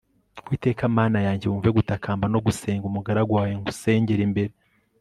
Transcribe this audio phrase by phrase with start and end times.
[0.45, 4.53] uwiteka mana yanjye, wumve gutakamba no gusenga umugaragu wawe nkusengera imbere